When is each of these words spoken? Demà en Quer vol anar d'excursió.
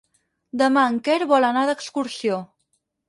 Demà 0.61 0.85
en 0.93 0.97
Quer 1.07 1.17
vol 1.33 1.47
anar 1.51 1.67
d'excursió. 1.71 2.41